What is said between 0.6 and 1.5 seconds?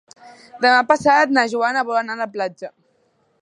Demà passat na